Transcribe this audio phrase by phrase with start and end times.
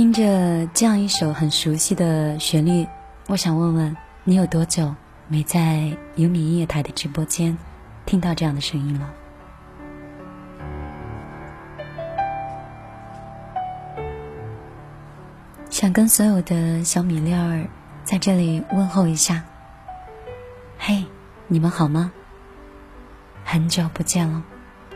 [0.00, 2.88] 听着这样一首很熟悉的旋律，
[3.26, 4.94] 我想问问你有多久
[5.28, 7.58] 没在有米音乐台的直播间
[8.06, 9.10] 听到这样的声音了？
[15.68, 17.68] 想跟所有的小米粒儿
[18.02, 19.44] 在这里问候一下。
[20.78, 21.04] 嘿，
[21.46, 22.10] 你们好吗？
[23.44, 24.42] 很久不见了，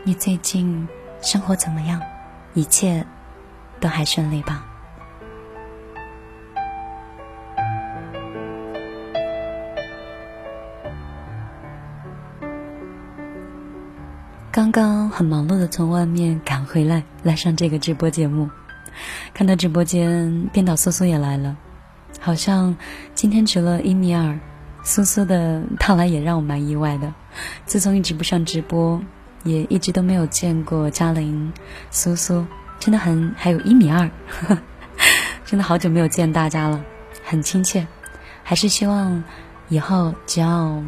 [0.03, 0.87] 你最近
[1.21, 2.01] 生活怎么样？
[2.55, 3.05] 一切
[3.79, 4.65] 都还顺利吧？
[14.55, 18.49] 刚刚很忙碌的从外面赶回来，来上这个直播节目，
[19.33, 21.57] 看到直播间编导苏苏也来了，
[22.21, 22.73] 好像
[23.13, 24.39] 今天除了一米二，
[24.81, 27.13] 苏苏的到来也让我蛮意外的。
[27.65, 29.03] 自从一直不上直播，
[29.43, 31.51] 也一直都没有见过嘉玲、
[31.91, 32.45] 苏苏，
[32.79, 34.09] 真的很还有一米二，
[35.43, 36.81] 真的好久没有见大家了，
[37.25, 37.85] 很亲切。
[38.41, 39.21] 还是希望
[39.67, 40.81] 以后只要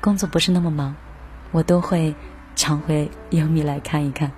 [0.00, 0.96] 工作不是那么忙，
[1.52, 2.12] 我都会
[2.56, 4.32] 常回优米来看一看。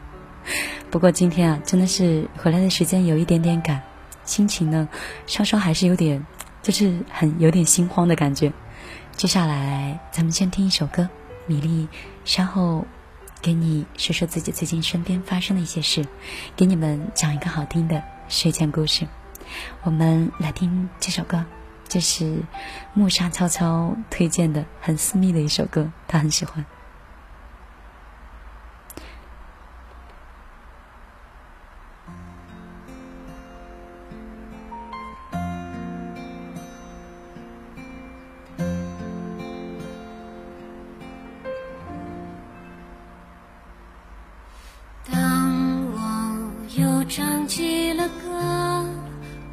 [0.90, 3.80] 不过今天啊，真的是回来的时间有一点点赶，
[4.24, 4.86] 心情呢
[5.26, 6.26] 稍稍还是有点。
[6.60, 8.52] 就是很有点心慌的感觉。
[9.12, 11.08] 接下来，咱们先听一首歌，
[11.46, 11.88] 米粒
[12.24, 12.84] 稍后
[13.40, 16.04] 给你说说自己最近身边发生的一些事，
[16.56, 19.06] 给你们讲一个好听的睡前故事。
[19.84, 21.46] 我们来听这首歌，
[21.88, 22.42] 这是
[22.92, 26.66] 木沙悄悄推荐的很私密的一首歌，他很喜欢。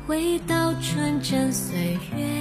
[0.08, 2.35] 回到纯真岁月。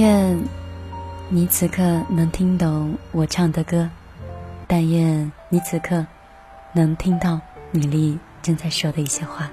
[0.00, 0.42] 愿
[1.28, 3.90] 你此刻能听懂我唱的歌，
[4.66, 6.06] 但愿你此刻
[6.72, 7.38] 能听到
[7.70, 9.50] 米粒正在说的一些话。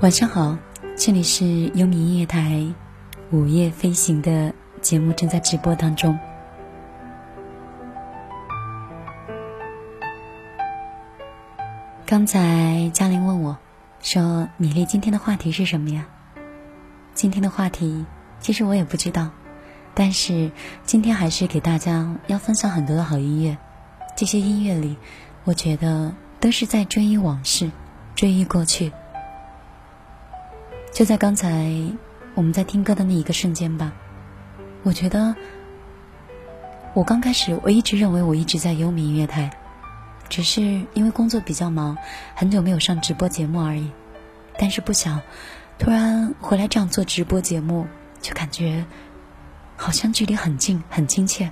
[0.00, 0.58] 晚上好，
[0.96, 2.40] 这里是优米音乐台
[3.30, 6.18] 《午夜飞行》的节目正在直播当中。
[12.04, 13.56] 刚才嘉玲问我。
[14.02, 16.06] 说米粒，今天的话题是什么呀？
[17.14, 18.06] 今天的话题
[18.40, 19.30] 其实我也不知道，
[19.94, 20.50] 但是
[20.84, 23.58] 今天还是给大家要分享很多的好音乐。
[24.16, 24.96] 这些音乐里，
[25.44, 27.70] 我觉得都是在追忆往事，
[28.14, 28.90] 追忆过去。
[30.92, 31.70] 就在刚才
[32.34, 33.92] 我们在听歌的那一个瞬间吧，
[34.82, 35.36] 我觉得
[36.94, 39.50] 我刚开始我一直认为我一直在优米音乐台。
[40.30, 40.62] 只是
[40.94, 41.98] 因为工作比较忙，
[42.34, 43.90] 很久没有上直播节目而已。
[44.58, 45.20] 但是不想
[45.78, 47.86] 突然回来这样做直播节目，
[48.22, 48.84] 就感觉
[49.76, 51.50] 好像距离很近、很亲切，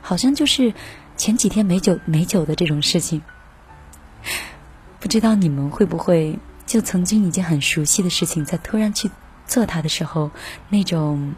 [0.00, 0.74] 好像就是
[1.16, 3.22] 前几天没酒没酒的这种事情。
[5.00, 9.10] 不知道你们会不会就曾经一件很熟悉的事情，在突然去
[9.46, 10.30] 做它的时候，
[10.68, 11.34] 那种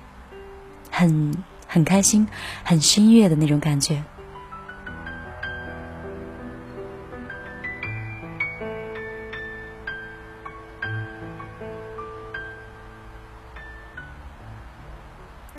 [0.91, 1.37] 很
[1.67, 2.27] 很开心、
[2.65, 4.03] 很心悦的那种感觉。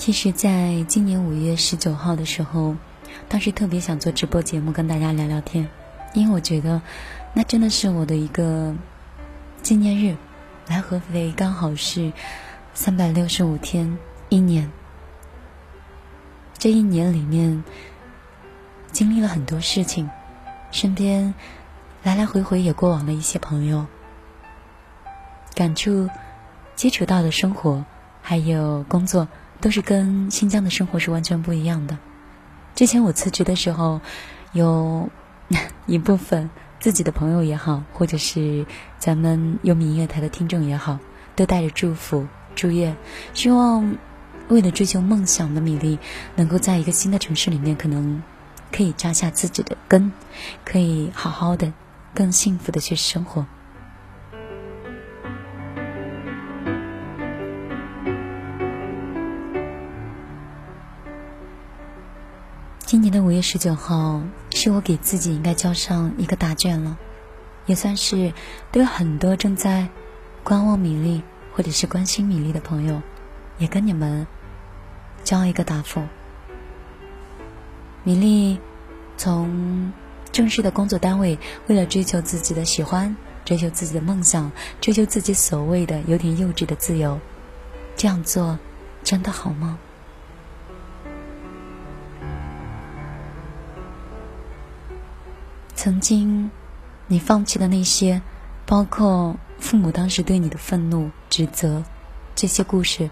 [0.05, 2.75] 其实，在今年五月十九号的时候，
[3.27, 5.67] 当时特别想做直播节目跟大家聊聊天，
[6.13, 6.79] 因为我觉得
[7.33, 8.75] 那真的是我的一个
[9.63, 10.15] 纪念日。
[10.67, 12.13] 来合肥刚好是
[12.75, 13.97] 三百六十五天，
[14.29, 14.71] 一年。
[16.59, 17.63] 这一年里面
[18.91, 20.07] 经历了很多事情，
[20.69, 21.33] 身边
[22.03, 23.87] 来来回回也过往了一些朋友，
[25.55, 26.07] 感触
[26.75, 27.83] 接触到的生活
[28.21, 29.27] 还有工作。
[29.61, 31.97] 都是跟新疆的生活是完全不一样的。
[32.75, 34.01] 之前我辞职的时候，
[34.53, 35.09] 有
[35.87, 36.49] 一部分
[36.79, 38.65] 自己的朋友也好，或者是
[38.99, 40.99] 咱们优米音乐台的听众也好，
[41.35, 42.95] 都带着祝福、祝愿，
[43.33, 43.95] 希望
[44.49, 45.97] 为了追求梦想的米粒，
[46.35, 48.21] 能够在一个新的城市里面，可能
[48.71, 50.11] 可以扎下自己的根，
[50.63, 51.71] 可以好好的、
[52.13, 53.45] 更幸福的去生活。
[63.35, 64.21] 月十九号，
[64.51, 66.97] 是我给自己应该交上一个答卷了，
[67.65, 68.31] 也算是
[68.71, 69.89] 对很多正在
[70.41, 71.21] 观望米粒
[71.53, 73.01] 或者是关心米粒的朋友，
[73.57, 74.25] 也跟你们
[75.25, 76.01] 交一个答复。
[78.05, 78.57] 米粒
[79.17, 79.91] 从
[80.31, 87.19] 正式的工作单位，为了追求自己的喜欢，追求自己的梦想，追求自己所谓的有点幼稚的自由，
[87.97, 88.57] 这样做
[89.03, 89.77] 真的好吗？
[95.75, 96.49] 曾经，
[97.07, 98.21] 你放弃的那些，
[98.65, 101.83] 包括父母当时对你的愤怒、指责，
[102.33, 103.09] 这些故事，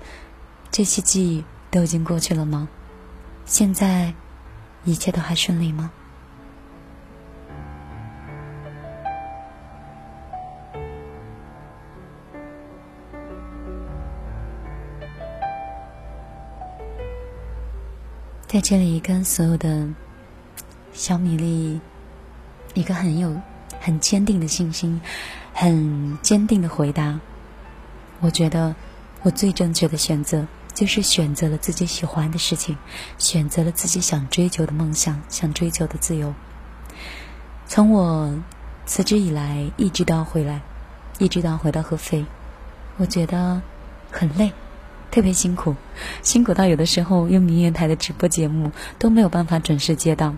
[0.72, 2.68] 这些记忆都已经过去了吗？
[3.46, 4.14] 现在，
[4.86, 5.92] 一切都还顺利吗？
[18.48, 19.88] 在这里，跟所有的
[20.94, 21.82] 小米粒。
[22.74, 23.36] 一个很有、
[23.80, 25.00] 很坚定的信心，
[25.54, 27.20] 很坚定的回答。
[28.20, 28.76] 我觉得，
[29.22, 32.78] 我最正确的选择就是选择了自己喜欢的事情，
[33.18, 36.34] 选择了自己想追求的梦想，想追求的自由。
[37.66, 38.34] 从我
[38.86, 40.62] 辞职以来，一直到回来，
[41.20, 42.26] 一直到回到合肥，
[42.98, 43.62] 我觉得
[44.12, 44.52] 很累，
[45.12, 45.76] 特别辛苦，
[46.22, 50.34] 辛苦到有的时候用明月台的直播节目都没有办法准时接到。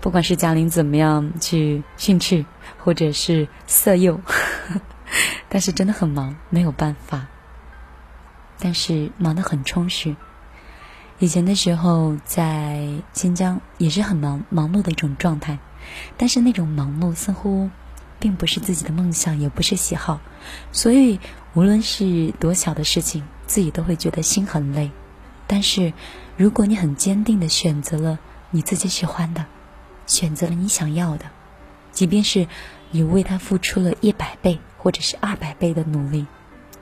[0.00, 2.44] 不管是嘉玲怎么样去训斥，
[2.78, 4.20] 或者是色诱，
[5.48, 7.26] 但是真的很忙，没有办法。
[8.58, 10.16] 但是忙得很充实，
[11.18, 15.58] 以前的时候在新疆也是很忙忙碌的一种状态，
[16.16, 17.68] 但是那种忙碌似乎
[18.18, 20.20] 并不是自己的梦想，也不是喜好，
[20.72, 21.20] 所以
[21.52, 24.90] 无论是多小的事情，自己都会觉得心很累。
[25.46, 25.92] 但是
[26.38, 28.18] 如果你很坚定的选择了
[28.50, 29.44] 你自己喜欢的，
[30.06, 31.26] 选择了你想要的，
[31.92, 32.46] 即便是
[32.90, 36.26] 你为他付出了一百倍或者是二百倍的努力，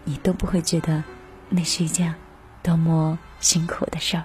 [0.05, 1.05] 你都不会觉得
[1.49, 2.15] 那是一件
[2.63, 4.25] 多么辛苦的事儿。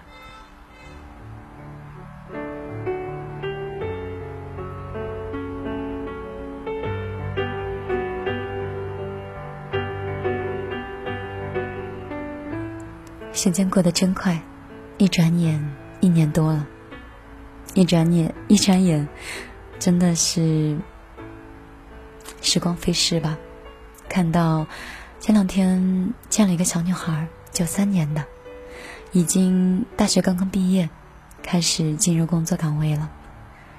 [13.33, 14.41] 时间过得真快，
[14.97, 15.63] 一转眼
[15.99, 16.67] 一年多了。
[17.77, 19.07] 一转眼，一转眼，
[19.77, 20.79] 真的是
[22.41, 23.37] 时光飞逝吧。
[24.09, 24.65] 看到
[25.19, 28.25] 前两天见了一个小女孩，九三年的，
[29.11, 30.89] 已经大学刚刚毕业，
[31.43, 33.11] 开始进入工作岗位了。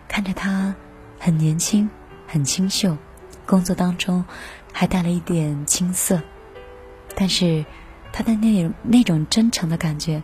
[0.07, 0.77] 看着她
[1.19, 1.91] 很年轻，
[2.29, 2.97] 很清秀，
[3.47, 4.25] 工作当中
[4.73, 6.23] 还带了一点青涩，
[7.17, 7.65] 但是。
[8.11, 10.23] 她的那那种真诚的感觉，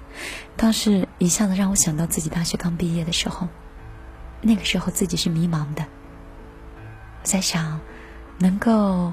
[0.57, 3.47] 倒是一下子让我想到自己大学刚毕业的时候，
[4.44, 5.84] 那个时候自己是迷茫的。
[7.22, 7.80] 我在想，
[8.38, 9.12] 能够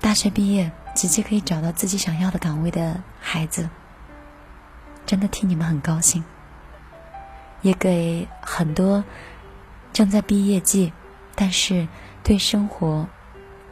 [0.00, 3.68] 大学毕业直接可以找到自己想要的岗位的孩子，
[5.04, 6.24] 真的替你们很高兴，
[7.60, 9.04] 也给很多
[9.92, 10.92] 正在毕业季，
[11.34, 11.86] 但是
[12.24, 13.06] 对生活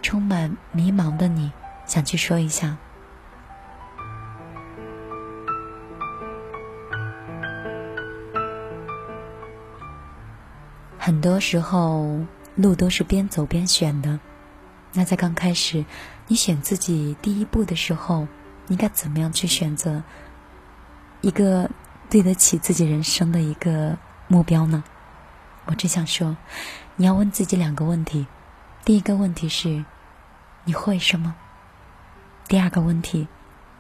[0.02, 1.50] 充满迷茫的你，
[1.86, 2.76] 想去说一下。
[11.11, 12.21] 很多时候，
[12.55, 14.21] 路都是边走边选的。
[14.93, 15.85] 那在刚开始，
[16.29, 18.29] 你选自己第一步的时候，
[18.69, 20.05] 应该怎么样去选择
[21.21, 21.69] 一个
[22.09, 23.99] 对得起自己人生的一个
[24.29, 24.85] 目标呢？
[25.64, 26.37] 我只想说，
[26.95, 28.29] 你要问自己两个问题：
[28.85, 29.85] 第一个问题是，
[30.62, 31.35] 你会什么？
[32.47, 33.26] 第二个问题，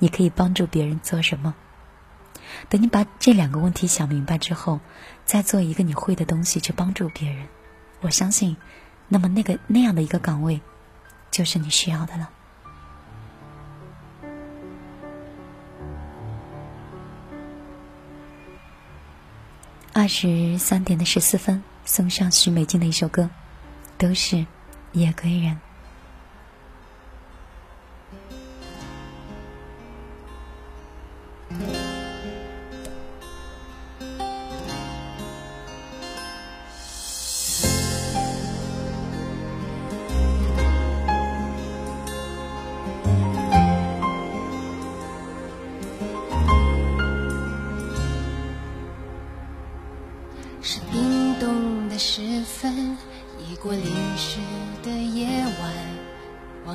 [0.00, 1.54] 你可以帮助别人做什么？
[2.68, 4.80] 等你把这两个问题想明白之后，
[5.24, 7.46] 再做一个你会的东西去帮助别人，
[8.00, 8.56] 我相信，
[9.08, 10.60] 那么那个那样的一个岗位，
[11.30, 12.30] 就是你需要的了。
[19.92, 23.28] 二十三点的十四分，送上许美静的一首歌，
[23.98, 24.46] 都是
[24.92, 25.58] 夜归人。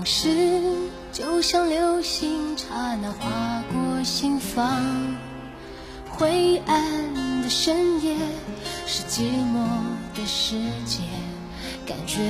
[0.07, 0.29] 是，
[1.11, 5.17] 就像流星刹那划过心房
[6.07, 8.15] 灰暗的深夜
[8.85, 9.65] 是寂寞
[10.13, 11.01] 的世界，
[11.87, 12.21] 感觉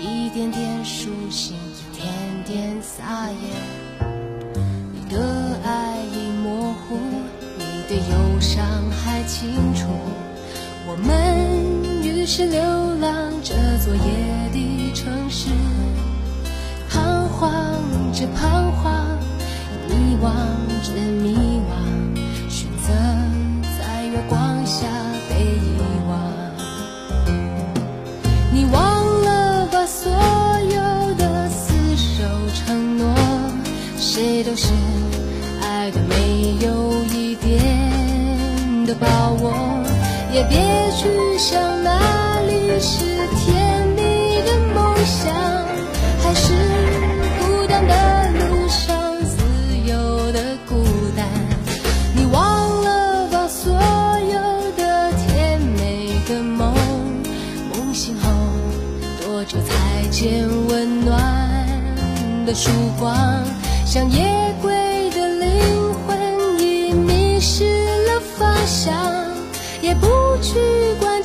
[0.00, 2.08] 一点点苏醒，一点
[2.46, 4.06] 点撒野。
[4.94, 6.96] 你的爱已模糊，
[7.58, 9.86] 你的忧伤还清楚。
[10.88, 12.62] 我们于是流
[12.96, 15.50] 浪这座夜的城市，
[17.38, 18.92] 徨着彷徨，
[19.88, 20.24] 迷惘
[20.82, 21.70] 着迷惘。
[22.48, 22.92] 选择
[23.78, 24.86] 在月光下
[25.28, 25.78] 被遗
[26.08, 26.10] 忘，
[28.52, 32.24] 你忘了把所有的厮守
[32.54, 33.14] 承诺，
[33.98, 34.68] 谁都是
[35.60, 39.06] 爱的没有一点的把
[39.42, 39.52] 握，
[40.32, 40.56] 也别
[40.96, 43.15] 去想哪里是
[62.56, 63.44] 曙光，
[63.84, 64.24] 像夜
[64.62, 64.72] 归
[65.10, 68.94] 的灵魂已迷失了方向，
[69.82, 70.06] 也不
[70.40, 70.54] 去
[70.98, 71.22] 管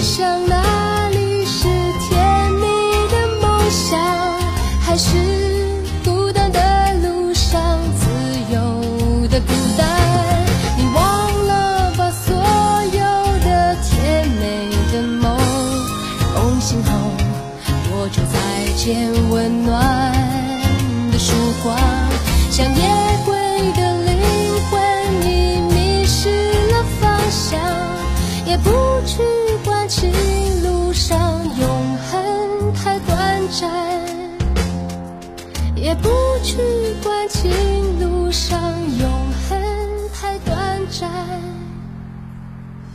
[0.00, 1.64] 想哪里是
[2.08, 2.62] 甜蜜
[3.10, 3.98] 的梦想，
[4.80, 5.16] 还是
[6.04, 8.08] 孤单的路上自
[8.52, 9.86] 由的孤单。
[10.78, 13.00] 你忘了把所有
[13.44, 15.36] 的甜美的梦，
[16.34, 16.90] 梦醒后
[17.90, 18.36] 我就再
[18.76, 19.12] 见
[36.58, 36.64] 去
[37.04, 38.60] 关情路上
[38.98, 41.08] 永恒太短暂。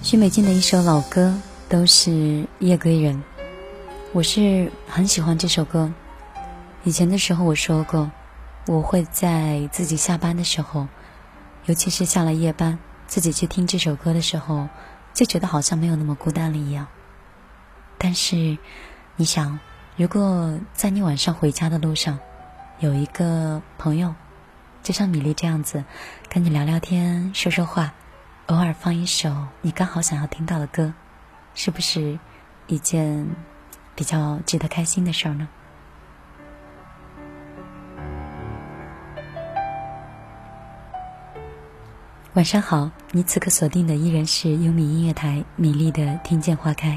[0.01, 1.33] 许美静的一首老歌
[1.69, 3.23] 都是夜归人，
[4.11, 5.93] 我是很喜欢这首歌。
[6.83, 8.11] 以前的时候我说过，
[8.67, 10.89] 我会在自己下班的时候，
[11.65, 14.67] 尤其是下了夜班，自己去听这首歌的时候，
[15.13, 16.87] 就觉得好像没有那么孤单了一样。
[17.97, 18.57] 但是，
[19.15, 19.57] 你想，
[19.95, 22.19] 如果在你晚上回家的路上，
[22.79, 24.13] 有一个朋友，
[24.81, 25.83] 就像米粒这样子，
[26.29, 27.93] 跟你聊聊天、说说话，
[28.47, 30.93] 偶尔放一首你刚好想要听到的歌，
[31.55, 32.19] 是不是
[32.67, 33.25] 一件
[33.95, 35.47] 比较值得开心的事儿呢？
[42.33, 46.89] 晚上好，你此刻锁定的依然是优米音乐台米粒的《听见花开》。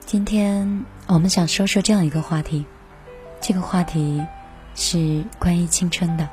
[0.00, 2.66] 今天我们想说说这样一个话题，
[3.40, 4.22] 这个话题
[4.74, 6.28] 是关于青春的。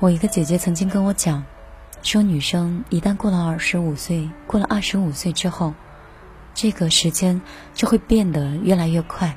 [0.00, 1.44] 我一个姐姐曾经跟我讲，
[2.02, 5.72] 说女生一旦过了二十五岁，过了二十五岁之后，
[6.52, 7.40] 这个时间
[7.72, 9.36] 就会变得越来越快。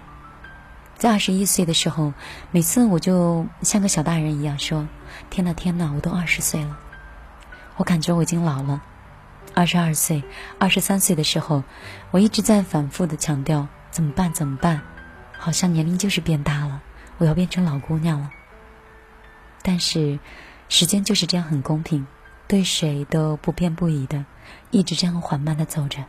[0.97, 2.11] 在二十一岁的时候，
[2.49, 4.87] 每次我就像个小大人一样说
[5.29, 6.75] ：“天呐天呐，我都二十岁了，
[7.77, 8.81] 我感觉我已经老了。”
[9.55, 10.23] 二十二岁、
[10.59, 11.63] 二十三岁的时候，
[12.11, 14.33] 我一直在反复的强调：“怎么办？
[14.33, 14.81] 怎么办？”
[15.39, 16.81] 好像年龄就是变大了，
[17.17, 18.29] 我要变成老姑娘了。
[19.61, 20.19] 但是，
[20.67, 22.05] 时间就是这样很公平，
[22.47, 24.25] 对谁都不偏不倚的，
[24.71, 26.03] 一直这样缓慢的走着。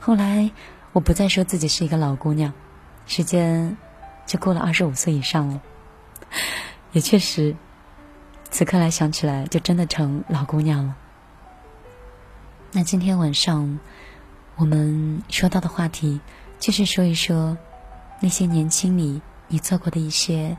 [0.00, 0.50] 后来，
[0.92, 2.52] 我不再说自己是一个老姑娘。
[3.06, 3.76] 时间
[4.26, 5.60] 就过了二十五岁以上了，
[6.92, 7.54] 也确实，
[8.50, 10.96] 此刻来想起来，就真的成老姑娘了。
[12.70, 13.78] 那今天晚上
[14.56, 16.20] 我们说到的话题，
[16.58, 17.56] 就是说一说
[18.20, 20.56] 那些年轻里你做过的一些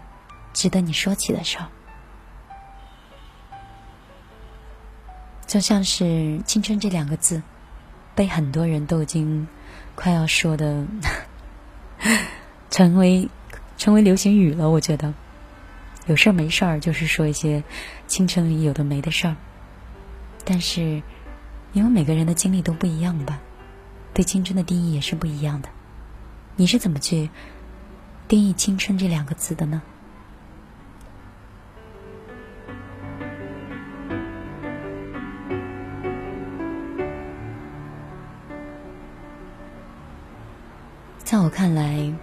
[0.52, 1.68] 值得你说起的事儿，
[5.46, 7.44] 就像是“青春”这两个字，
[8.16, 9.48] 被很多人都已经
[9.96, 10.86] 快要说的。
[12.72, 13.30] 成为
[13.78, 15.14] 成为流行语了，我觉得
[16.06, 17.64] 有事儿没事儿就是说一些
[18.08, 19.36] 青春里有的没的事儿。
[20.46, 21.02] 但是
[21.80, 23.40] 因为每个人的经历都不一样吧，
[24.14, 25.70] 对青春的定义也是不一样的。
[26.58, 27.30] 你是怎么去
[28.28, 29.82] 定义“青春”这两个字的呢？
[41.20, 42.14] 在我看来。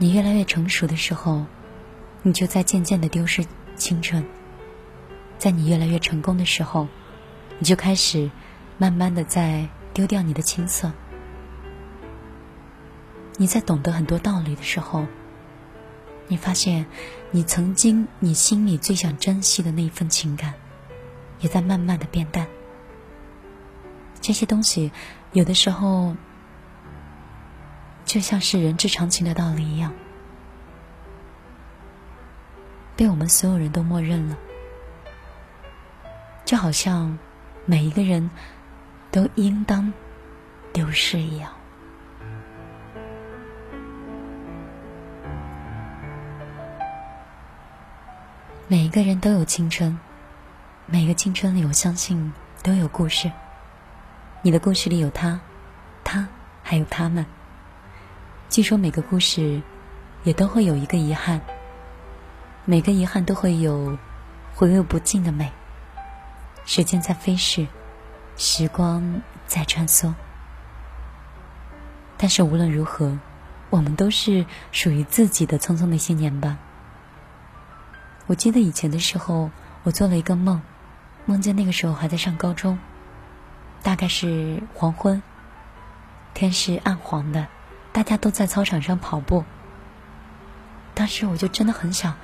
[0.00, 1.44] 你越来越成熟的时候，
[2.22, 4.22] 你就在渐渐的丢失青春；
[5.38, 6.86] 在你越来越成功的时候，
[7.58, 8.30] 你就开始
[8.78, 10.92] 慢慢的在丢掉你的青涩。
[13.36, 15.04] 你在懂得很多道理的时候，
[16.28, 16.86] 你发现
[17.30, 20.54] 你曾经你心里最想珍惜的那一份情感，
[21.40, 22.46] 也在慢慢的变淡。
[24.20, 24.92] 这些东西
[25.32, 26.16] 有的时候
[28.04, 29.92] 就像是人之常情的道理一样，
[32.96, 34.36] 被我们所有人都默认了，
[36.44, 37.18] 就好像
[37.66, 38.30] 每一个人
[39.10, 39.92] 都应当
[40.72, 41.50] 丢失一样。
[48.66, 49.98] 每一个人都有青春，
[50.84, 53.32] 每个青春里，我相信都有故事。
[54.42, 55.40] 你的故事里有他，
[56.04, 56.28] 他
[56.62, 57.24] 还有他们。
[58.50, 59.62] 据说每个故事
[60.22, 61.40] 也都会有一个遗憾，
[62.66, 63.96] 每个遗憾都会有
[64.54, 65.50] 回味不尽的美。
[66.66, 67.66] 时间在飞逝，
[68.40, 70.14] 时光在穿梭，
[72.16, 73.18] 但是无论如何，
[73.68, 76.56] 我们都是属于自己的匆匆那些年吧。
[78.28, 79.50] 我记得以前的时候，
[79.82, 80.62] 我做了一个梦，
[81.26, 82.78] 梦见那个时候还在上高中，
[83.82, 85.20] 大概是黄昏，
[86.32, 87.48] 天是暗黄的，
[87.90, 89.44] 大家都在操场上跑步。
[90.94, 92.14] 当时我就真的很想，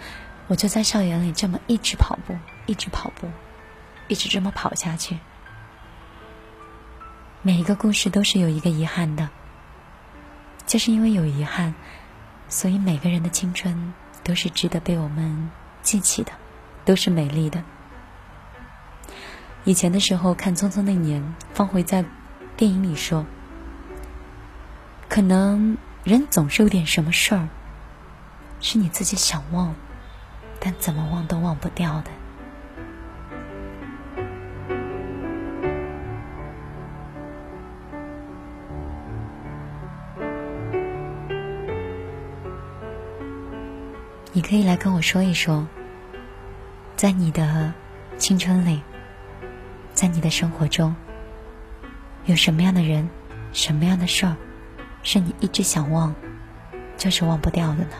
[0.46, 3.28] 我就在校园里这么一直跑步，一直跑步，
[4.06, 5.18] 一直这么跑下去。
[7.46, 9.28] 每一个故事都是有一个遗憾的，
[10.64, 11.74] 就是因为有遗憾，
[12.48, 15.50] 所以每个人的青春都是值得被我们。
[15.82, 16.32] 记起的
[16.86, 17.62] 都是美丽的。
[19.64, 21.20] 以前的时候看《匆匆那年》，
[21.54, 22.02] 方茴在
[22.56, 23.26] 电影里说
[25.10, 27.46] ：“可能人总是有点什么事儿，
[28.58, 29.74] 是你自己想忘，
[30.60, 32.10] 但怎么忘都忘不掉的。”
[44.46, 45.66] 可以来跟我说一说，
[46.96, 47.72] 在你的
[48.18, 48.82] 青春里，
[49.94, 50.94] 在你的生活中，
[52.26, 53.08] 有什么样的人、
[53.54, 54.36] 什么样的事儿，
[55.02, 56.14] 是你一直想忘，
[56.98, 57.96] 就是忘不掉的呢？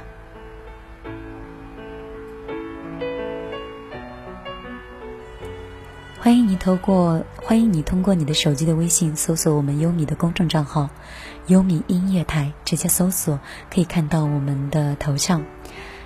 [6.21, 10.91] 欢迎你透过欢迎你通过你的手机的微信搜索我们优米的公众账号
[11.49, 15.43] “优米音乐台”，直接搜索可以看到我们的头像。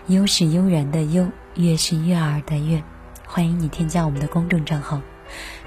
[0.09, 2.83] 悠是悠然的悠，悦是悦耳的悦，
[3.27, 5.03] 欢迎你添加我们的公众账号。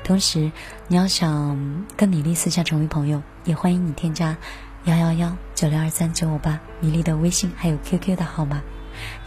[0.04, 0.52] 同时，
[0.88, 4.36] 你要想跟米粒私下成为朋友，也欢迎你添加
[4.86, 8.64] 幺幺幺九六二三九五八米粒的微信还有 QQ 的号码，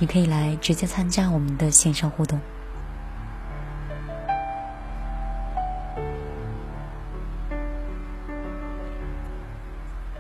[0.01, 2.41] 你可以来直接参加我们的线上互动。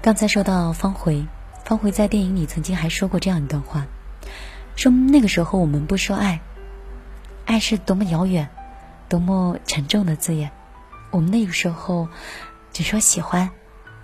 [0.01, 1.27] 刚才说到方茴，
[1.65, 3.85] 方茴在电影里曾经还说过这样一段话。
[4.77, 6.41] 说那个时候我们不说爱，
[7.47, 8.49] 爱是多么遥远、
[9.09, 10.51] 多么沉重的字眼。
[11.11, 12.09] 我们那个时候
[12.73, 13.51] 只说喜欢，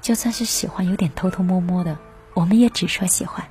[0.01, 1.99] 就算是喜欢，有点偷偷摸摸的，
[2.35, 3.47] 我们也只说喜欢。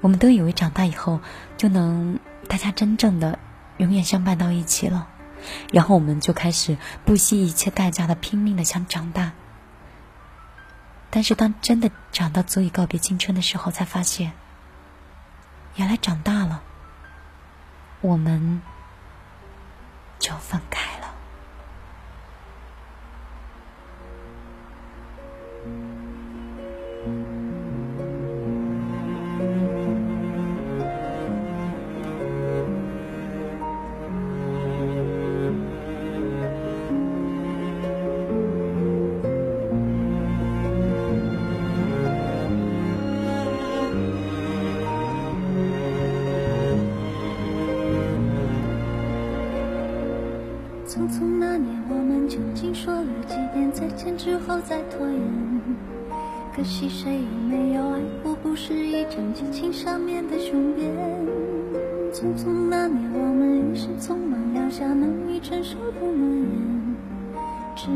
[0.00, 1.20] 我们都以为长大以后
[1.56, 3.38] 就能大家真正的
[3.78, 5.08] 永远相伴到一起了，
[5.72, 9.32] 然后我们就开始不惜一切代价的拼命的想长大。
[11.10, 14.32] 但是当真的长到足以告别青春的时候，才发现。
[15.76, 16.62] 原来长大了，
[18.00, 18.62] 我们
[20.18, 21.05] 就分开了。
[52.54, 55.20] 经说了几遍再见之后再拖延，
[56.54, 60.90] 可惜谁也没有爱过，不是一场激情上面的雄辩。
[62.12, 66.96] 匆匆那年，我们一时匆忙撂下难以承受的诺言，
[67.74, 67.88] 只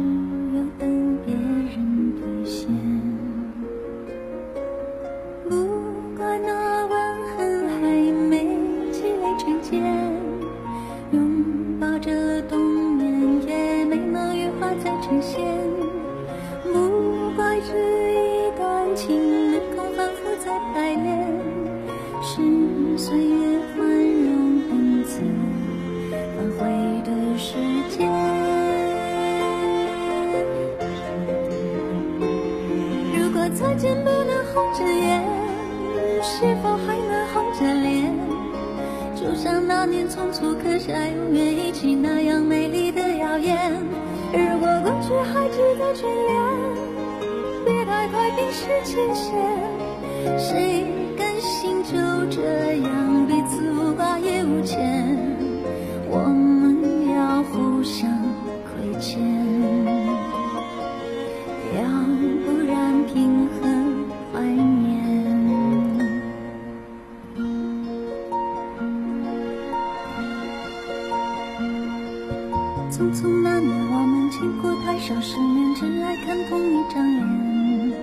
[73.01, 77.97] 匆匆那年，我们见过太少世面，只爱看同一张脸。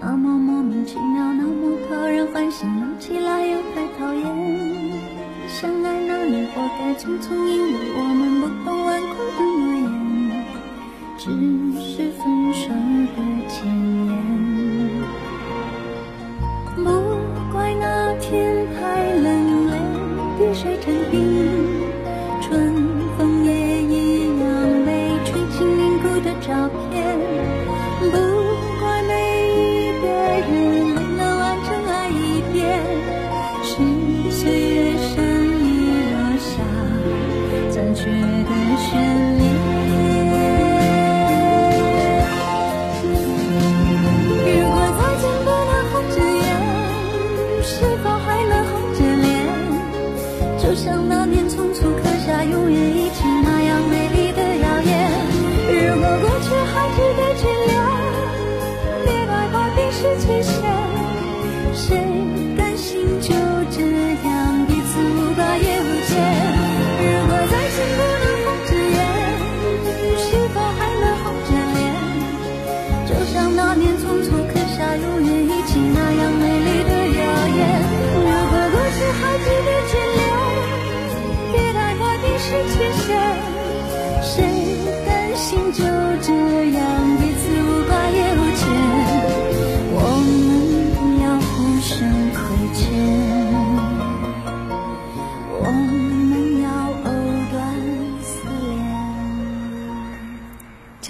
[0.00, 4.24] 那么莫名其妙，那么讨人欢喜，闹起来又太讨厌。
[5.46, 10.32] 相爱那年，活该匆匆，因为我们不懂顽固的诺言，
[11.18, 11.28] 只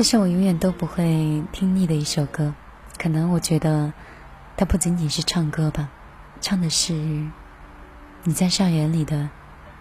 [0.01, 2.55] 这是我永远都不会听腻的一首歌。
[2.97, 3.93] 可能我觉得，
[4.57, 5.91] 它不仅仅是唱歌吧，
[6.41, 9.29] 唱的是你在校园里的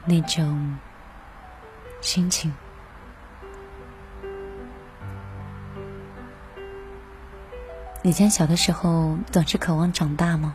[0.04, 0.78] 那种
[2.02, 2.54] 心情。
[8.04, 10.54] 以前小的时候总是渴望长大吗？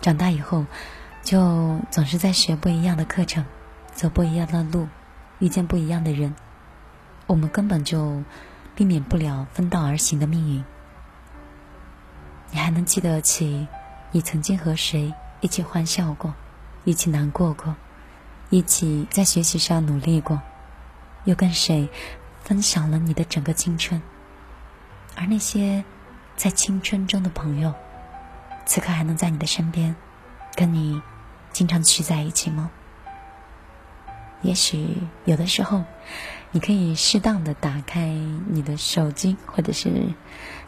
[0.00, 0.64] 长大以后，
[1.24, 3.44] 就总是在学不一样的课程，
[3.92, 4.86] 走不一样的路，
[5.40, 6.36] 遇见不一样的人。
[7.26, 8.22] 我们根本就
[8.80, 10.64] 避免不了分道而行的命运。
[12.50, 13.68] 你还能记得起
[14.10, 15.12] 你曾经和谁
[15.42, 16.32] 一起欢笑过，
[16.84, 17.76] 一起难过过，
[18.48, 20.40] 一起在学习上努力过，
[21.24, 21.90] 又跟谁
[22.42, 24.00] 分享了你的整个青春？
[25.14, 25.84] 而那些
[26.34, 27.74] 在青春中的朋友，
[28.64, 29.94] 此刻还能在你的身边，
[30.54, 31.02] 跟你
[31.52, 32.70] 经常聚在一起吗？
[34.40, 35.84] 也许有的时候，
[36.52, 39.88] 你可以适当的打开你的手机或者是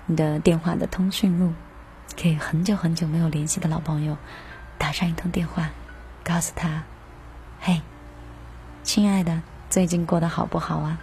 [0.06, 1.52] 你的电话的通讯录，
[2.14, 4.16] 给很久很久没有联系的老朋友
[4.78, 5.70] 打上一通电话，
[6.22, 6.84] 告诉他
[7.60, 7.80] ：“嘿，
[8.84, 11.00] 亲爱的，最近过得好不好啊？”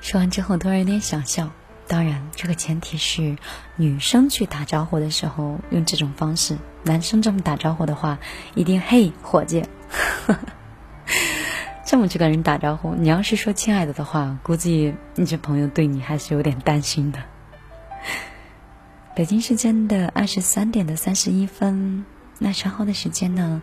[0.00, 1.50] 说完之后，突然有点想笑。
[1.92, 3.36] 当然，这个前提是
[3.76, 8.18] 女生去打招呼的时候用这种方式，男生这么打招呼的话，
[8.54, 9.62] 一定嘿，伙计，
[11.84, 12.94] 这么去跟人打招呼。
[12.94, 17.18] 你要是说亲爱的的话，估计你这朋友对你还是有点担心的。
[19.14, 22.06] 北京时间的二十三点的三十一分，
[22.38, 23.60] 那稍后的时间呢，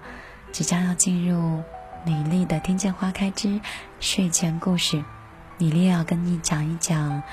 [0.52, 1.64] 即将要进入
[2.06, 3.60] 李丽的《听见花开之
[4.00, 4.98] 睡前故事》。
[5.58, 7.24] 李丽要跟你讲一讲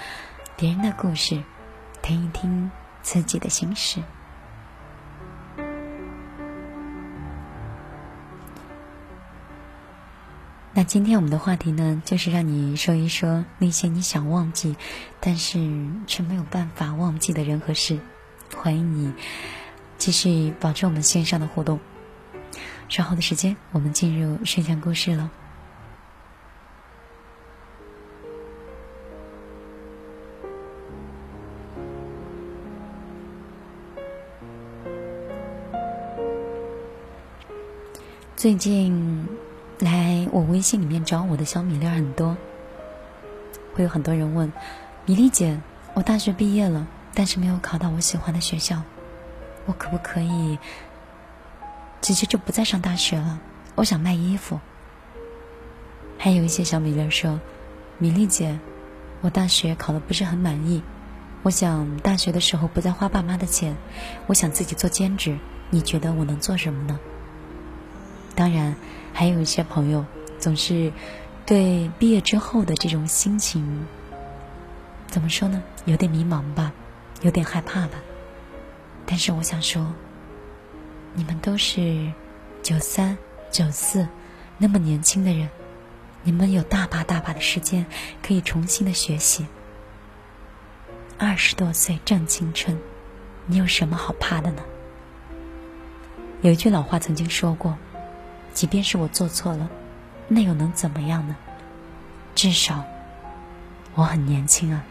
[0.58, 1.42] 别人的故事，
[2.00, 2.70] 听一听
[3.02, 4.00] 自己的心事。
[10.72, 14.76] 那今天我们的话题呢，就是让你说一说那些你想忘记，
[15.20, 15.58] 但是
[16.06, 18.00] 却没有办法忘记的人和事。
[18.56, 19.12] 欢迎你
[19.98, 21.78] 继续保持我们线上的互动。
[22.88, 25.30] 稍后的时间，我们进入睡前故事了。
[38.46, 39.26] 最近
[39.80, 42.36] 来我微信里面找我的小米粒很多，
[43.74, 44.52] 会有很多人问
[45.04, 45.60] 米粒姐，
[45.94, 48.80] 我大学毕业了，但是没有考到我喜欢的学校，
[49.64, 50.60] 我可不可以
[52.00, 53.40] 直接就不再上大学了？
[53.74, 54.60] 我想卖衣服。
[56.16, 57.40] 还有一些小米粒说
[57.98, 58.56] ：“米粒姐，
[59.22, 60.84] 我大学考的不是很满意，
[61.42, 63.74] 我想大学的时候不再花爸妈的钱，
[64.28, 65.36] 我想自己做兼职。
[65.68, 67.00] 你觉得我能做什么呢？”
[68.36, 68.76] 当然，
[69.12, 70.06] 还有一些朋友
[70.38, 70.92] 总是
[71.44, 73.84] 对毕业之后的这种心情，
[75.08, 75.60] 怎么说呢？
[75.86, 76.72] 有点迷茫吧。
[77.22, 77.94] 有点害怕吧，
[79.06, 79.90] 但是我想说，
[81.14, 82.12] 你们都是
[82.62, 83.16] 九三、
[83.50, 84.06] 九四
[84.58, 85.48] 那么年轻的人，
[86.22, 87.86] 你们有大把大把的时间
[88.22, 89.46] 可以重新的学习。
[91.16, 92.78] 二十多岁正青春，
[93.46, 94.62] 你有什么好怕的呢？
[96.42, 97.78] 有一句老话曾经说过
[98.56, 99.68] ：“即便是我做错了，
[100.28, 101.36] 那又能怎么样呢？
[102.34, 102.82] 至少
[103.94, 104.82] 我很年轻啊。”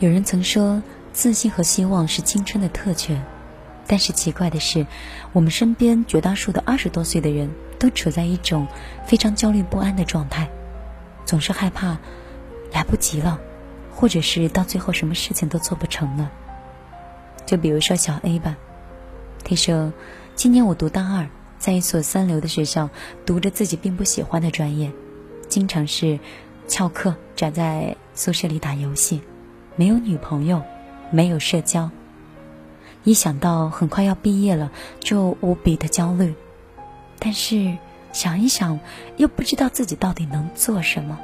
[0.00, 0.82] 有人曾说，
[1.12, 3.22] 自信和希望是青春的特权，
[3.88, 4.86] 但是奇怪的是，
[5.32, 8.68] 我们身边绝大多数的二十多岁的人都处在一种
[9.06, 10.48] 非常焦虑不安的状态，
[11.24, 11.98] 总是害怕
[12.70, 13.40] 来不及了，
[13.90, 16.30] 或者是到最后什么事情都做不成了。
[17.46, 18.58] 就比如说小 A 吧，
[19.42, 19.90] 他说
[20.36, 21.26] ：“今年我读大二，
[21.58, 22.90] 在一所三流的学校
[23.24, 24.92] 读着自己并不喜欢的专业，
[25.48, 26.20] 经常是
[26.66, 29.22] 翘课宅在宿舍里打游戏。”
[29.76, 30.62] 没有女朋友，
[31.10, 31.90] 没有社交。
[33.08, 36.34] 一想到很快要毕业了，就无比的焦虑。
[37.18, 37.78] 但是
[38.12, 38.78] 想一想，
[39.16, 41.18] 又不知道自己到底能做什么。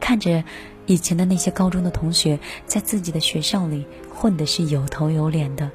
[0.00, 0.44] 看着
[0.84, 5.70] 以前的那些高中的同学，在自己的学校里混的是有头有脸的，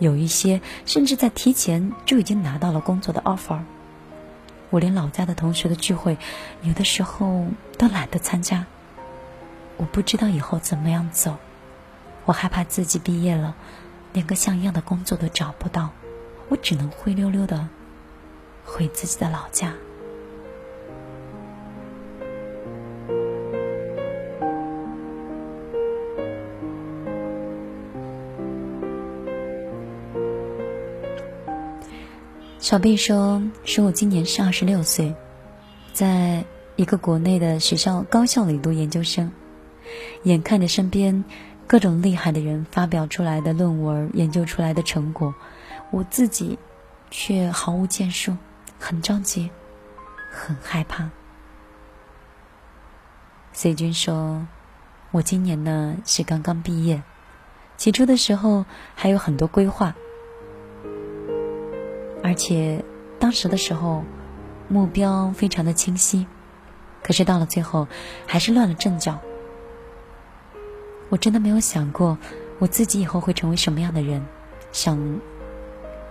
[0.00, 3.60] 有一些甚至在提前就已经拿到了工作的 offer。
[4.70, 6.18] 我连老家的同学的聚会，
[6.62, 7.46] 有的时候
[7.78, 8.66] 都懒得参加。
[9.76, 11.36] 我不知道以后怎么样走，
[12.24, 13.54] 我害怕自己毕业了，
[14.12, 15.90] 连个像样的工作都找不到，
[16.48, 17.68] 我只能灰溜溜的
[18.64, 19.72] 回自己的老家。
[32.58, 35.12] 小贝说：“说我今年是二十六岁，
[35.92, 36.44] 在
[36.76, 39.30] 一个国内的学校高校里读研究生。”
[40.22, 41.24] 眼看着身边
[41.70, 45.32] 各种厉害的人发表出来的论文、研究出来的成果，
[45.92, 46.58] 我自己
[47.12, 48.36] 却毫无建树，
[48.76, 49.48] 很着急，
[50.32, 51.08] 很害怕。
[53.52, 54.44] 随军说
[55.12, 57.04] ：“我今年呢是刚刚毕业，
[57.76, 58.64] 起初的时候
[58.96, 59.94] 还有很多规划，
[62.24, 62.84] 而且
[63.20, 64.02] 当时的时候
[64.66, 66.26] 目标非常的清晰，
[67.00, 67.86] 可是到了最后
[68.26, 69.20] 还是乱了阵脚。”
[71.10, 72.16] 我真的没有想过，
[72.60, 74.24] 我自己以后会成为什么样的人，
[74.72, 74.96] 想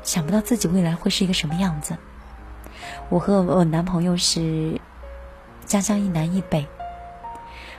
[0.04, 1.98] 想不到自己未来会是一个什么样子。
[3.08, 4.80] 我和我男朋友是
[5.66, 6.68] 家乡一南一北，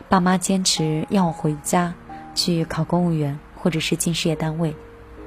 [0.09, 1.93] 爸妈坚持要我回家
[2.35, 4.75] 去考公务员或者是进事业单位，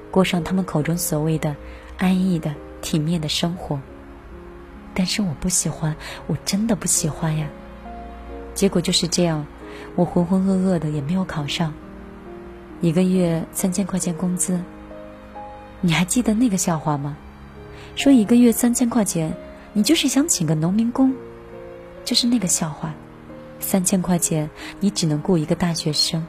[0.09, 1.55] 过上他们口中所谓的
[1.99, 3.79] 安逸的、体面的生活。
[4.95, 7.47] 但是我不喜欢，我真的不喜欢呀。
[8.55, 9.45] 结果就是这样，
[9.95, 11.71] 我浑浑噩噩的也没有考上。
[12.83, 14.59] 一个月三千块钱工资，
[15.79, 17.15] 你还记得那个笑话吗？
[17.95, 19.33] 说一个月三千块钱，
[19.71, 21.15] 你就是想请个农民工，
[22.03, 22.93] 就是那个笑话。
[23.61, 24.49] 三千块钱，
[24.81, 26.27] 你只能雇一个大学生。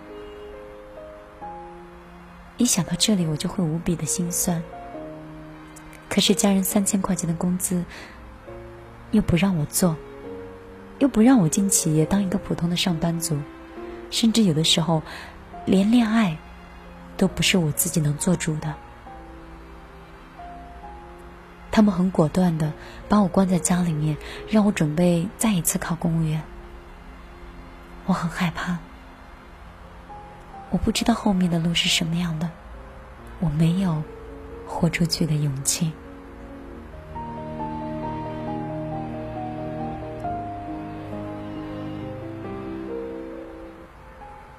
[2.57, 4.63] 一想到这里，我就会无比的心酸。
[6.09, 7.85] 可是家人三千块钱的工资，
[9.11, 9.97] 又不让我做，
[11.01, 13.37] 又不让我进企业当一个普通的上班族，
[14.13, 15.03] 甚至有的时候。
[15.67, 16.37] 连恋爱
[17.17, 18.75] 都不是我自己能做主的，
[21.71, 22.73] 他们很果断的
[23.09, 24.17] 把我关在家里面，
[24.49, 26.43] 让我准备再一次考公务员。
[28.07, 28.79] 我很害怕，
[30.71, 32.51] 我不知道后面的路是什么样的，
[33.41, 34.03] 我没有
[34.67, 35.93] 豁出去的勇气。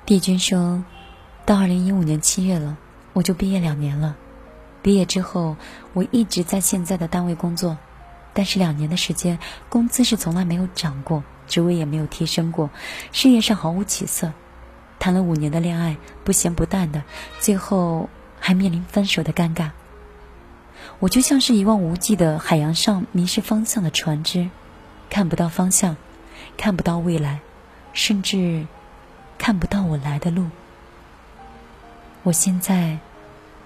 [0.05, 0.83] 帝君说。
[1.45, 2.75] 到二零一五年七月了，
[3.13, 4.15] 我就毕业两年了。
[4.81, 5.57] 毕业之后，
[5.93, 7.77] 我一直在现在的单位工作，
[8.33, 9.37] 但是两年的时间，
[9.69, 12.71] 工资是从来没有涨过，职位也没有提升过，
[13.11, 14.33] 事业上毫无起色。
[14.97, 17.03] 谈了五年的恋爱，不咸不淡的，
[17.39, 19.69] 最后还面临分手的尴尬。
[20.97, 24.49] 我就像是一望无际的海洋上迷失方向的船只，
[25.11, 25.95] 看不到方向，
[26.57, 27.41] 看不到未来，
[27.93, 28.65] 甚至
[29.37, 30.47] 看不到我来的路。
[32.25, 32.97] 我现在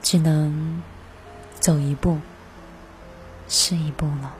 [0.01, 0.84] 只能
[1.62, 2.18] 走一步
[3.47, 4.34] 是一步了。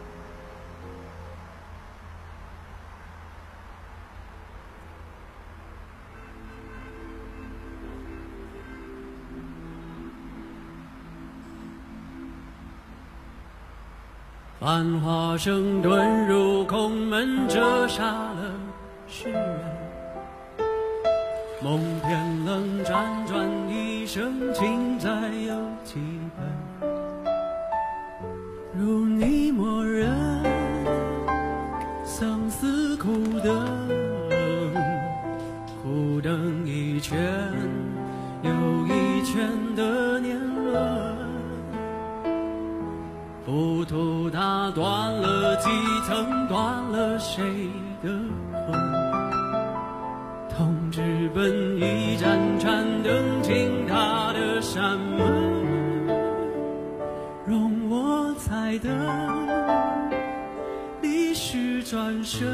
[14.60, 18.54] 繁华声遁入空门，折煞了
[19.08, 19.79] 世人。
[21.62, 25.10] 梦偏冷，辗转一生，情债
[25.46, 25.54] 有
[25.84, 26.00] 几
[26.38, 26.90] 本？
[28.74, 30.10] 如你默认，
[32.06, 33.12] 相思苦
[33.44, 33.68] 等，
[35.84, 37.20] 苦等一圈
[38.42, 38.52] 又
[38.88, 41.18] 一圈的年轮。
[43.46, 45.70] 浮屠它断了几
[46.08, 47.44] 层，断了谁
[48.02, 48.10] 的？
[50.92, 56.08] 直奔一盏盏灯，进他的山门，
[57.46, 58.92] 容我再等，
[61.02, 62.48] 历史转身，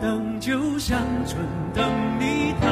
[0.00, 1.84] 等酒香醇，等
[2.18, 2.70] 你弹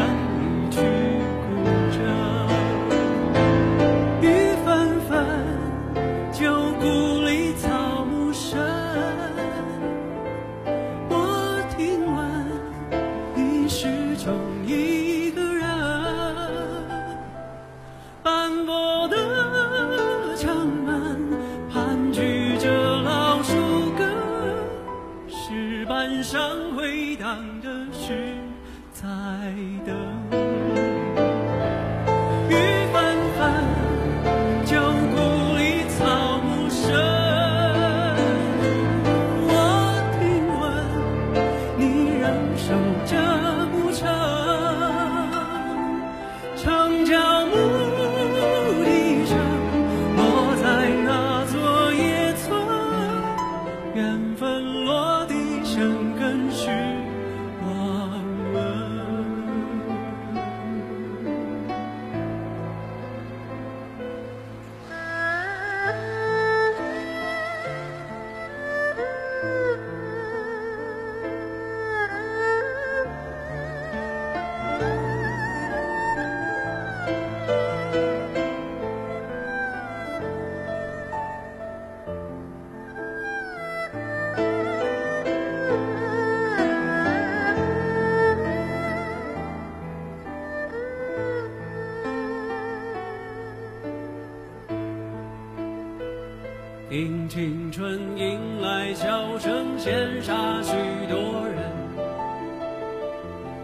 [97.72, 100.72] 春迎来笑声，羡煞许
[101.08, 101.72] 多人。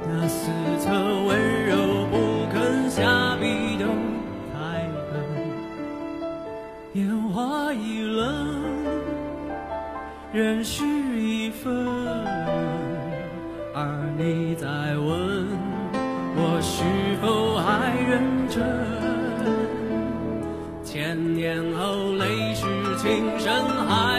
[0.09, 0.91] 那四侧
[1.27, 1.77] 温柔
[2.11, 2.17] 不
[2.51, 3.85] 肯下笔都
[4.55, 5.21] 太狠，
[6.95, 8.47] 烟花易冷，
[10.33, 10.83] 人事
[11.15, 11.87] 已分。
[13.75, 15.47] 而你在问
[16.35, 16.83] 我是
[17.21, 18.65] 否还认真？
[20.83, 22.68] 千年后，泪水
[22.99, 24.18] 情深，还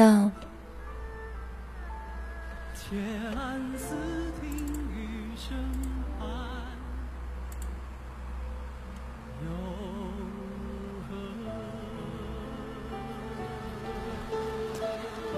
[0.00, 0.30] 听到。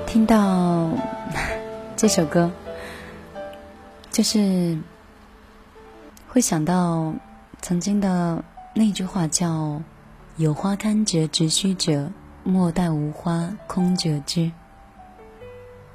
[0.07, 0.91] 听到
[1.97, 2.49] 这首歌，
[4.13, 4.79] 就是
[6.29, 7.13] 会想到
[7.61, 8.45] 曾经的
[8.75, 9.83] 那句话，叫
[10.39, 12.13] “有花堪折直须折，
[12.45, 14.53] 莫待无花空折枝”。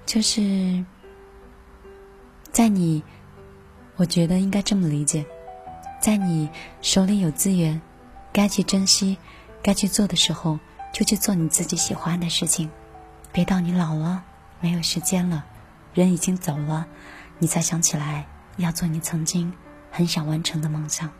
[0.05, 0.85] 就是
[2.51, 3.03] 在你，
[3.97, 5.25] 我觉得应该这么理解，
[5.99, 6.49] 在你
[6.81, 7.81] 手里有资源，
[8.31, 9.17] 该去珍惜，
[9.61, 10.59] 该去做的时候，
[10.93, 12.69] 就去做你自己喜欢的事情。
[13.33, 14.23] 别到你老了，
[14.61, 15.45] 没有时间了，
[15.93, 16.87] 人已经走了，
[17.37, 18.25] 你才想起来
[18.55, 19.53] 要做你曾经
[19.91, 21.11] 很想完成的梦想。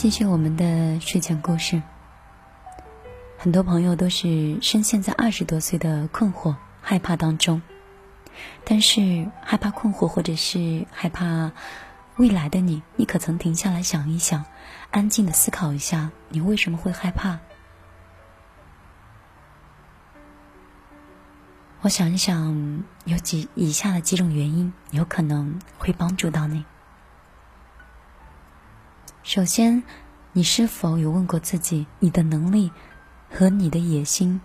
[0.00, 1.82] 继续我们的睡前故事。
[3.36, 7.60] 很多朋友都是深陷在二十多岁的困惑、害怕当中，
[8.64, 11.52] 但是害怕困惑，或者是害怕。
[12.16, 14.46] 未来的你，你可曾停下来想一想，
[14.90, 17.40] 安静的思考一下，你为什么会害怕？
[21.82, 26.64] 我想一想，有几以下的几种原因，有可能会帮助到你。
[29.22, 29.82] 首先，
[30.32, 32.72] 你是否有问过自己，你的能力
[33.30, 34.40] 和你的野心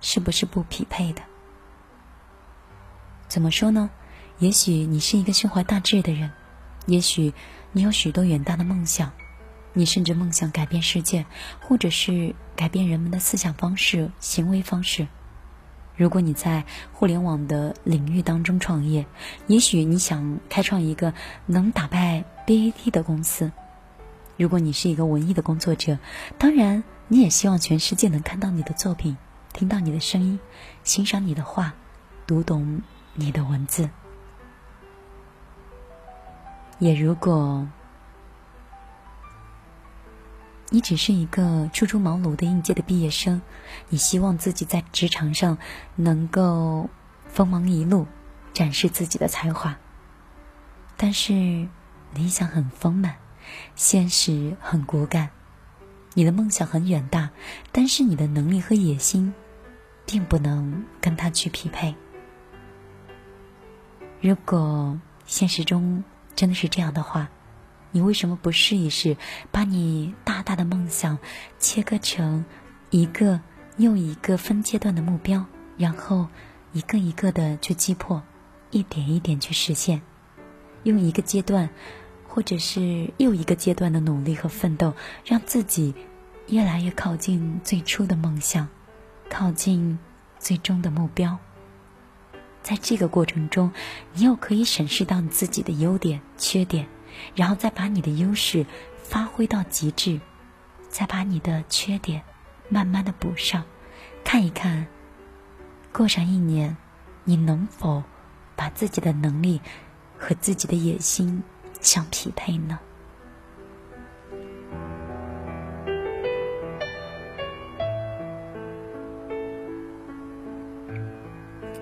[0.00, 1.22] 是不是不匹配的？
[3.28, 3.88] 怎么说呢？
[4.40, 6.32] 也许你是一个胸怀大志的人。
[6.86, 7.32] 也许
[7.70, 9.12] 你有许多远大的梦想，
[9.74, 11.24] 你甚至梦想改变世界，
[11.60, 15.06] 或者是改变人们的思想方式、行为方式。
[15.96, 19.06] 如果你在互联网的领域当中创业，
[19.46, 21.14] 也许你想开创一个
[21.46, 23.52] 能打败 BAT 的公司。
[24.40, 25.98] 如果你是一个文艺的工作者，
[26.38, 29.18] 当然你也希望全世界能看到你的作品，
[29.52, 30.40] 听到你的声音，
[30.82, 31.74] 欣赏你的画，
[32.26, 32.80] 读懂
[33.12, 33.90] 你的文字。
[36.78, 37.68] 也如果，
[40.70, 43.42] 你只是一个初出茅庐的应届的毕业生，
[43.90, 45.58] 你希望自己在职场上
[45.96, 46.88] 能够
[47.26, 48.06] 锋芒一路，
[48.54, 49.76] 展示自己的才华。
[50.96, 51.68] 但是
[52.14, 53.16] 理想很丰满，
[53.74, 55.30] 现实很骨感。
[56.14, 57.30] 你的梦想很远大，
[57.70, 59.32] 但是你的能力和野心，
[60.04, 61.94] 并不能跟他去匹配。
[64.20, 66.02] 如果现实中，
[66.34, 67.28] 真的是这样的话，
[67.92, 69.16] 你为什么不试一试，
[69.52, 71.16] 把你大大的梦想
[71.58, 72.44] 切割成
[72.90, 73.40] 一个
[73.76, 75.46] 又一个分阶段的目标，
[75.78, 76.26] 然后
[76.72, 78.20] 一个一个的去击破，
[78.70, 80.02] 一点一点去实现，
[80.82, 81.70] 用一个阶段，
[82.32, 85.92] 或者是又一个阶段的努力和奋斗，让自己
[86.46, 88.68] 越来越靠近最初的梦想，
[89.28, 89.98] 靠近
[90.38, 91.36] 最终的目标。
[92.62, 93.72] 在这个过程中，
[94.12, 96.86] 你又可以审视到你自己的优点、缺点，
[97.34, 98.64] 然后再把你的优势
[99.02, 100.20] 发挥到极致，
[100.88, 102.22] 再把你的缺点
[102.68, 103.64] 慢慢的补上，
[104.22, 104.86] 看一看，
[105.92, 106.76] 过上一年，
[107.24, 108.04] 你能否
[108.54, 109.60] 把自己的能力
[110.16, 111.42] 和自己的野心
[111.80, 112.78] 相匹配呢？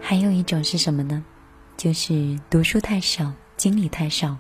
[0.01, 1.25] 还有一种是什么呢？
[1.77, 4.39] 就是读书太少，经历太少，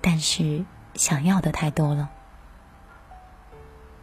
[0.00, 2.08] 但是想要的太多了。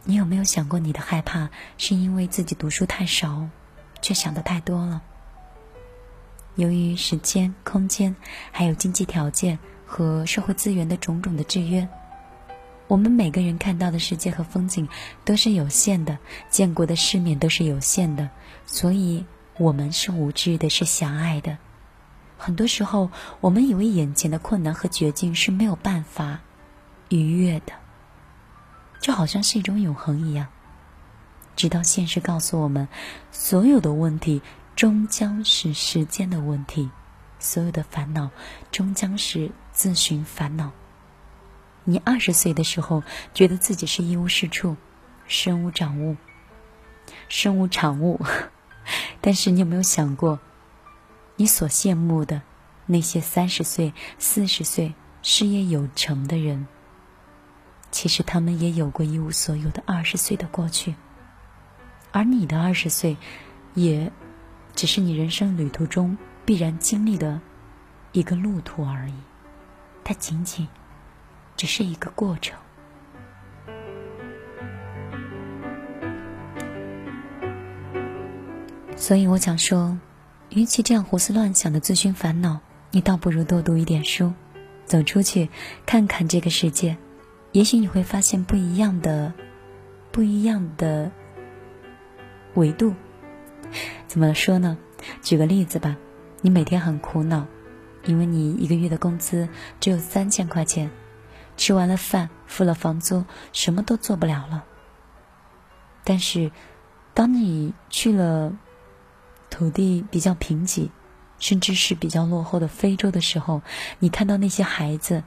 [0.04, 1.48] 你有没有想过，你的害怕
[1.78, 3.48] 是因为自己读书太少，
[4.02, 5.02] 却想的太多了？
[6.54, 8.14] 由于时间、空间，
[8.52, 11.88] 还有经济条件和社会资源的种种的制约，
[12.88, 14.88] 我们每个人看到的世界和风景
[15.24, 16.18] 都是有限的，
[16.50, 18.28] 见过的世面都是有限的，
[18.66, 19.24] 所以。
[19.58, 21.56] 我们是无知的，是狭隘的。
[22.36, 23.10] 很多时候，
[23.40, 26.40] 我们以为眼前的困难和绝境是没有办法
[27.08, 27.72] 逾越的，
[29.00, 30.48] 就好像是一种永恒一样。
[31.56, 32.86] 直到现实告诉我们，
[33.32, 34.42] 所有的问题
[34.74, 36.90] 终将是时间的问题，
[37.38, 38.28] 所有的烦恼
[38.70, 40.72] 终将是自寻烦恼。
[41.84, 43.02] 你二十岁的时候，
[43.34, 44.74] 觉得自己是一无是处，
[45.26, 46.16] 身无长物，
[47.28, 48.18] 身无长物。
[49.20, 50.40] 但是你有没有想过，
[51.36, 52.40] 你所羡慕的
[52.86, 56.66] 那些三十岁、四十岁事业有成的人，
[57.90, 60.94] 其实他们也有过一无所有的二十岁的过去，
[62.12, 63.18] 而你的二十岁，
[63.74, 64.10] 也
[64.74, 66.16] 只是你人生旅途中
[66.46, 67.42] 必然经历的
[68.12, 69.14] 一个路途而已，
[70.08, 70.68] 它仅仅
[71.56, 72.56] 只是一个过程。
[78.94, 79.98] 所以我想说
[80.50, 82.60] 与其这样胡思乱想的自寻烦恼
[82.92, 84.32] 你倒不如多读一点书
[84.84, 85.50] 走出去
[85.84, 86.96] 看看这个世界。
[87.50, 89.32] 也许你会发现不一样的
[90.12, 91.10] 不一样的
[92.54, 92.94] 维度。
[94.06, 94.78] 怎么说呢？
[95.20, 95.96] 举个例子吧
[96.42, 97.46] 你每天很苦恼
[98.06, 99.48] 因为你一个月的工资
[99.80, 100.90] 只有三千块钱，
[101.56, 104.64] 吃完了饭，付了房租，什么都做不了了。
[106.04, 106.50] 但是，
[107.12, 108.56] 当你去了
[109.50, 110.88] 土地比较贫瘠，
[111.38, 113.60] 甚至是比较落后的非洲的时候，
[113.98, 115.24] 你看到那些孩子，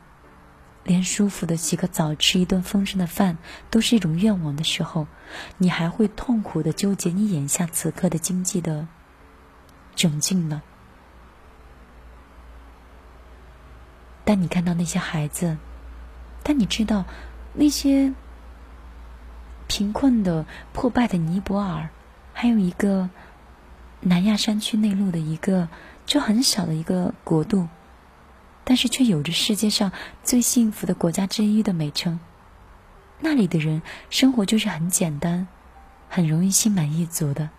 [0.86, 3.38] 连舒服的洗个澡、吃一顿丰盛的饭
[3.70, 5.06] 都是一种愿望的时候，
[5.58, 8.88] 你还会痛苦的纠结你眼下此刻的经济的
[9.96, 10.64] 窘境吗？
[14.30, 15.58] 但你看到那些孩子，
[16.44, 17.04] 但你知道
[17.54, 18.14] 那些。
[19.66, 21.90] 贫困的、破败的尼泊尔，
[22.34, 23.10] 还有一个
[24.02, 25.68] 南亚山区内陆的一个
[26.08, 27.68] 就很小的一个国度，
[28.64, 29.92] 但是却有着世界上
[30.24, 32.20] 最幸福的国家之一的美称。
[33.20, 35.48] 那里的人生活就是很简单，
[36.10, 37.50] 很容易心满意足的。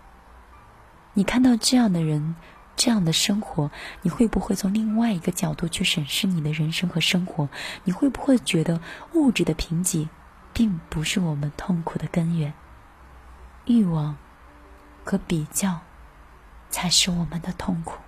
[1.13, 2.35] 你看到这样的人、
[2.83, 3.69] 这样的生活，
[4.01, 7.47] 你会不会从另外一个角度去审视你的人生和生活？
[7.83, 8.81] 你会不会觉得
[9.13, 10.09] 物质的贫瘠？
[10.51, 12.51] 并不是我们痛苦的根源，
[13.65, 14.17] 欲望
[15.03, 15.81] 和比较
[16.71, 17.99] 才是我们的痛苦。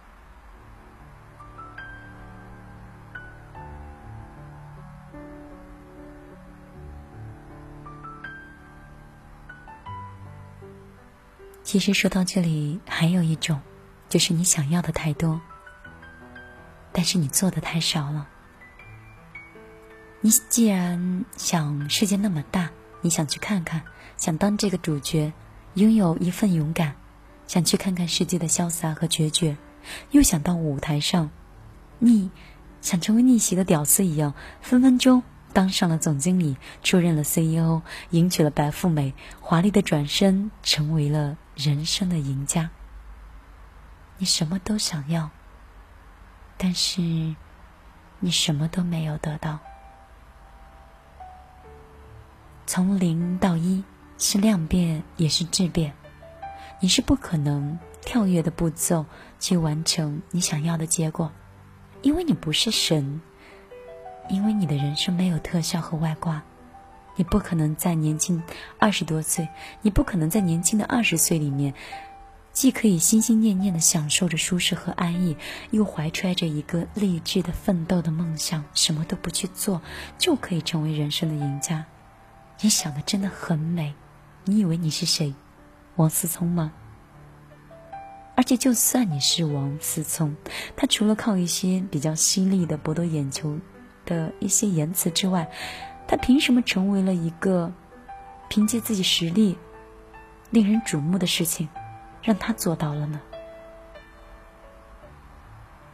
[11.62, 13.62] 其实说到这里，还有一种，
[14.14, 15.42] 就是你想要的太多，
[16.92, 18.28] 但是你做的太少了。
[20.22, 22.70] 你既然想世界那么大，
[23.02, 23.82] 你想去看看，
[24.16, 25.34] 想当这个主角，
[25.74, 26.94] 拥有一份勇敢，
[27.48, 29.58] 想去看看世界的潇洒和决绝，
[30.12, 31.32] 又想到舞台上，
[31.98, 32.30] 逆，
[32.82, 42.70] 想成为逆袭的屌丝一样，分分钟当上了总经理，出任了 CEO，迎娶了白富美，华丽的转身成为了人生的赢家。
[44.24, 45.30] 你什么都想要，
[46.58, 47.02] 但是
[48.22, 49.60] 你什么都没有得到。
[52.66, 53.84] 从零到一
[54.18, 55.94] 是量变，也是质变。
[56.80, 59.06] 你是不可能跳跃的步骤
[59.42, 61.30] 去完成你想要的结果，
[62.02, 63.20] 因为你不是神，
[64.30, 66.42] 因为你的人生没有特效和外挂。
[67.18, 68.42] 你不可能在年轻
[68.80, 69.50] 二十多岁，
[69.82, 71.74] 你不可能在年轻的二十岁里面，
[72.54, 75.36] 既可以心心念念的享受着舒适和安逸，
[75.72, 79.82] 又怀揣着一个励志的奋斗的梦想，什么都不去做，
[80.20, 81.84] 就可以成为人生的赢家。
[82.62, 83.96] 你想的真的很美，
[84.46, 85.34] 你以为你是谁？
[85.96, 86.72] 王思聪吗？
[88.36, 90.36] 而且就算你是王思聪，
[90.76, 93.60] 他除了靠一些比较犀利的博得眼球
[94.06, 95.50] 的一些言辞之外，
[96.08, 97.72] 他凭什么成为了一个
[98.48, 99.58] 凭借自己实力
[100.52, 101.68] 令人瞩目的事情，
[102.24, 103.22] 让他做到了呢？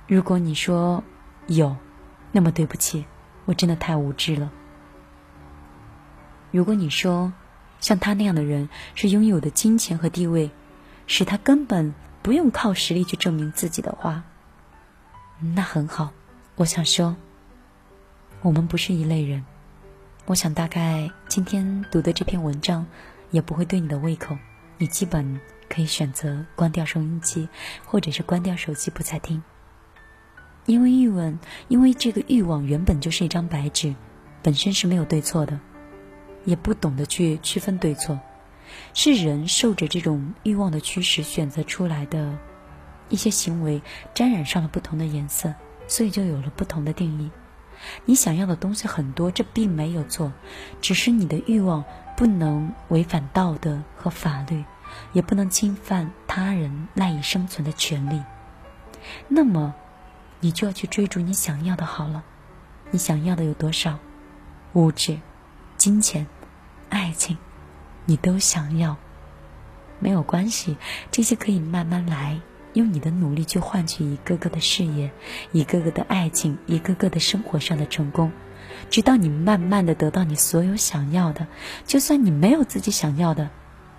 [0.07, 1.03] 如果你说
[1.47, 1.75] 有，
[2.31, 3.05] 那么对不起，
[3.45, 4.51] 我真的太无知了。
[6.51, 7.33] 如果你说，
[7.79, 10.51] 像他那样的人是拥有的金钱和地位，
[11.07, 14.23] 使他根本不用靠实力去证明自己的话，
[15.39, 16.11] 那很好。
[16.55, 17.15] 我想说，
[18.41, 19.45] 我们不是一类人。
[20.25, 22.85] 我想大概今天读的这篇文章
[23.31, 24.37] 也不会对你的胃口，
[24.77, 25.39] 你基本
[25.69, 27.47] 可以选择关掉收音机，
[27.85, 29.41] 或者是关掉手机不再听。
[30.65, 33.95] 因为欲望，因为这个欲望原本就是一张白纸，
[34.43, 35.59] 本身是没有对错的。
[36.45, 38.17] 也不懂得去区分对错，
[38.93, 42.35] 是人受着这种欲望的驱使选择出来的
[43.09, 43.81] 一些行为，
[44.13, 45.53] 沾染上了不同的颜色，
[45.85, 47.29] 所以就有了不同的定义。
[48.05, 50.31] 你想要的东西很多，这并没有错，
[50.79, 51.83] 只是你的欲望
[52.15, 54.63] 不能违反道德和法律，
[55.13, 58.21] 也不能侵犯他人赖以生存的权利。
[59.27, 59.73] 那么，
[60.39, 62.23] 你就要去追逐你想要的好了。
[62.91, 63.99] 你想要的有多少？
[64.73, 65.19] 物质、
[65.77, 66.27] 金钱。
[66.91, 67.37] 爱情，
[68.05, 68.97] 你都想要，
[69.99, 70.75] 没有关系，
[71.11, 72.39] 这些可以慢慢来，
[72.73, 75.11] 用你的努力去换取一个个的事业，
[75.51, 78.31] 一个个的爱情，一个个的生活上的成功，
[78.89, 81.45] 直到你慢慢的得到你所有想要的。
[81.85, 83.51] 就算你没有自己想要的，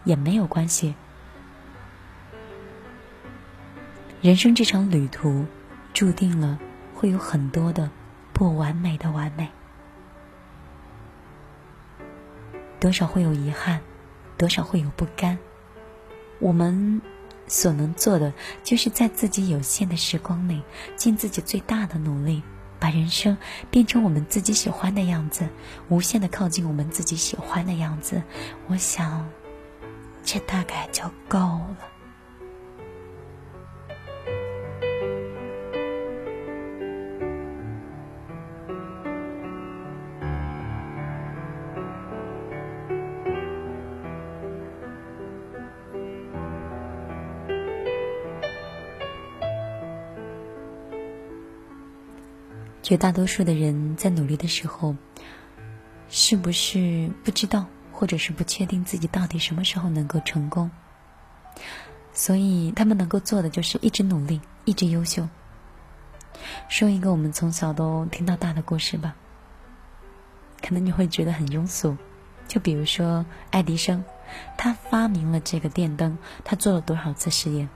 [0.05, 0.95] 也没有关系。
[4.23, 5.47] 人生这场旅途，
[5.95, 6.59] 注定了
[6.95, 7.91] 会有很多的
[8.33, 9.49] 不完美的完美。
[12.79, 13.81] 多少会有遗憾，
[14.37, 15.39] 多少会有不甘。
[16.39, 17.03] 我们
[17.47, 18.33] 所能做的，
[18.63, 20.63] 就是在自己有限的时光内，
[20.97, 22.43] 尽自己最大的努力，
[22.79, 23.37] 把人生
[23.71, 25.49] 变成我们自己喜欢的样子，
[25.89, 28.23] 无限的靠近我们自己喜欢的样子。
[28.69, 29.29] 我想，
[30.33, 31.76] 这大概就够了。
[52.81, 54.95] 绝大多数的人在努力的时候，
[56.09, 57.66] 是不是不知道，
[58.01, 60.71] 或者是不确定自己到底什么时候能够成功？
[62.15, 65.29] 所以他们能够做的就是一直努力，一直优秀。
[66.71, 69.15] 说一个我们从小都听到大的故事吧，
[70.63, 71.95] 可能你会觉得很庸俗，
[72.49, 74.03] 就比如说爱迪生，
[74.57, 77.69] 他发明了这个电灯，他做了多少次实验？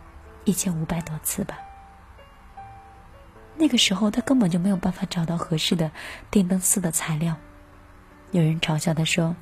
[0.45, 1.59] 一千五百多次吧。
[3.59, 5.91] 那个时候，他根本就没有办法找到合适的
[6.31, 7.37] 电灯丝的材料。
[8.31, 9.37] 有人嘲笑他说：“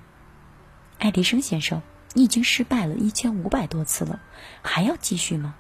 [1.03, 1.83] 爱迪生先生，
[2.15, 4.23] 你已经失败了一千五百多次了，
[4.63, 5.57] 还要继续吗？”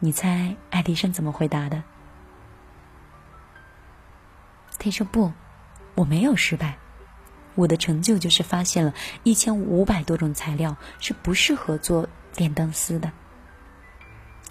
[0.00, 1.82] 你猜爱迪生怎么回答的？
[4.78, 5.32] 他说：“不，
[5.94, 6.76] 我没有失败，
[7.54, 8.92] 我的成就就是发现了
[9.22, 13.12] 一千五百多种材料是不适合做电灯丝的。”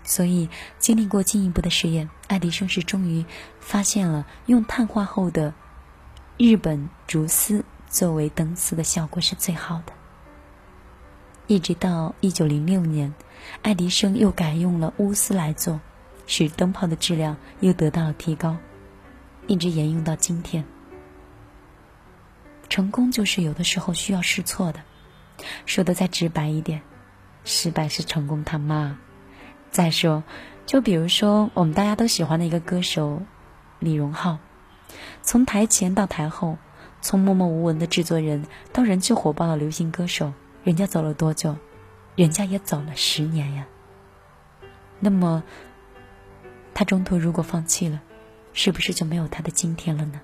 [0.04, 0.50] 所以，
[0.80, 3.28] 经历过进一步的实验，爱迪生是终于
[3.60, 5.54] 发现了用碳化后的
[6.40, 9.92] 日本竹丝作为灯丝的效果是最好的。
[11.48, 13.14] 一直到一九零六年，
[13.62, 15.82] 爱迪生又改用了钨丝来做，
[16.26, 18.56] 使灯泡的质量又得到了提高，
[19.46, 20.64] 一直沿用到今天。
[22.70, 24.80] 成功就是有的时候需要试错的，
[25.66, 26.82] 说的再直白一点，
[27.44, 28.98] 失败是成功他妈。
[29.70, 30.24] 再说，
[30.66, 33.22] 就比如说我们大家都喜欢的一个歌手
[33.80, 34.38] 李荣浩，
[35.22, 36.58] 从台前到台后，
[37.02, 40.32] 从默默无闻的制作人到人气火爆的流行歌手，
[40.64, 41.56] 人家走了多久？
[42.16, 43.66] 人家也走了十年呀。
[45.00, 45.44] 那么，
[46.74, 48.02] 他中途如果放弃了，
[48.54, 50.22] 是不是就没有他的今天了呢？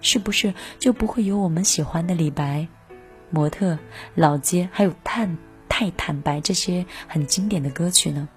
[0.00, 2.66] 是不是就不会有我们喜欢的李白、
[3.30, 3.78] 模特、
[4.14, 5.28] 老街，还有太
[5.68, 8.28] 太坦白这些很经典的歌曲呢？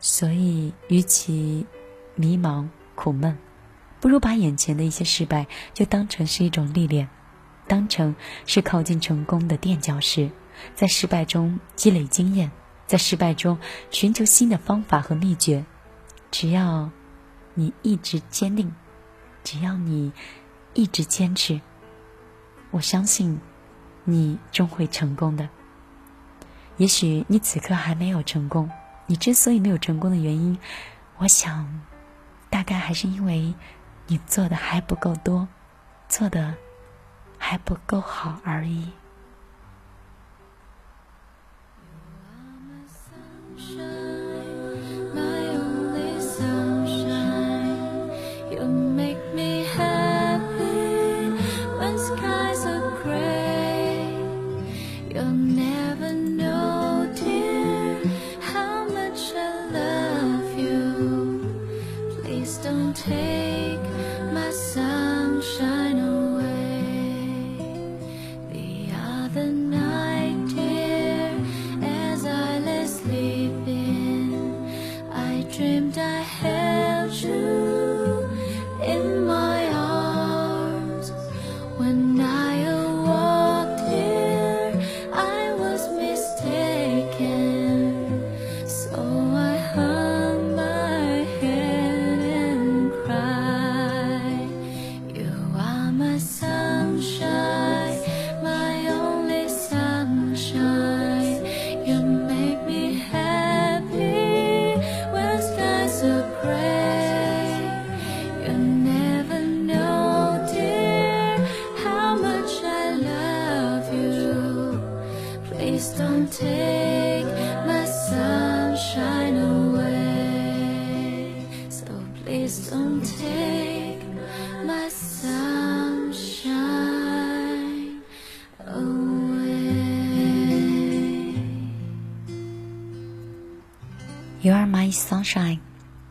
[0.00, 1.64] 所以，与其
[2.14, 3.38] 迷茫苦闷，
[4.00, 7.08] 不如把眼前的一些失败就当成是一种历练，
[7.66, 8.14] 当成
[8.46, 10.30] 是靠近成功的垫脚石，
[10.74, 12.50] 在失败中积累经验，
[12.86, 13.58] 在失败中
[13.90, 15.64] 寻求新的方法和秘诀。
[16.30, 16.90] 只要
[17.54, 18.72] 你一直坚定，
[19.44, 20.12] 只要你
[20.72, 21.60] 一直坚持，
[22.70, 23.38] 我相信
[24.04, 25.48] 你终会成功的。
[26.76, 28.70] 也许你此刻还没有成功。
[29.06, 30.56] 你之所以没有成功的原因，
[31.18, 31.80] 我想，
[32.48, 33.52] 大概还是因为
[34.10, 35.46] 你做的还不够多，
[36.08, 36.52] 做的
[37.38, 38.90] 还不够好而已。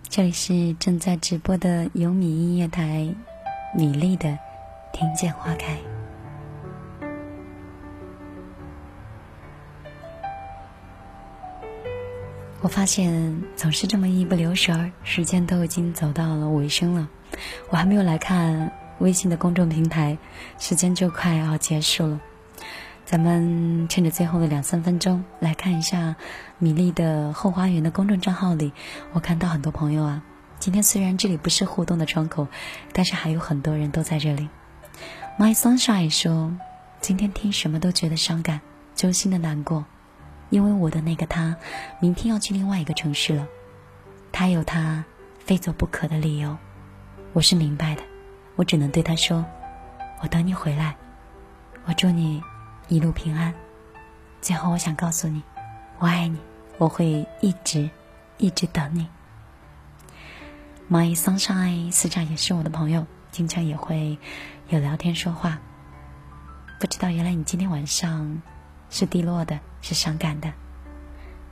[0.10, 3.08] 这里是正在直播的有米音乐台，
[3.76, 4.36] 米粒的
[4.92, 5.78] 听见花开。
[12.62, 17.08] 我发现总是这么一不留神儿，时间都已经走到了尾声了。
[17.70, 20.18] 我还没有来看微信的公众平台，
[20.58, 22.20] 时间就快要结束了。
[23.10, 26.16] 咱们趁着最后的两三分钟来看一下
[26.60, 28.72] 米粒的后花园的公众账号里，
[29.14, 30.22] 我看到很多朋友啊。
[30.60, 32.48] 今天虽然这里不是互动的窗口，
[32.94, 34.48] 但是还有很多人都在这里。
[35.40, 36.54] My Sunshine 说，
[37.02, 38.62] 今天听什么都觉得伤感，
[38.94, 39.86] 揪心的难过。
[40.52, 41.56] 因为我的那个他，
[42.00, 43.48] 明天要去另外一个城市了，
[44.32, 45.04] 他有他
[45.40, 46.56] 非走不可的理由，
[47.34, 48.04] 我是明白的，
[48.56, 49.44] 我只能对他说，
[50.22, 50.96] 我等你回来，
[51.86, 52.44] 我祝你
[52.90, 53.54] 一路平安。
[54.42, 55.42] 最后，我想告诉你，
[56.00, 56.38] 我爱你，
[56.78, 57.90] 我会一直
[58.38, 59.08] 一直等你。
[60.92, 64.18] My Sunshine 私下也是我的朋友，经常也会
[64.68, 65.60] 有聊天说话。
[66.80, 68.42] 不知道原来你今天晚上。
[68.92, 70.52] 是低落的，是伤感的。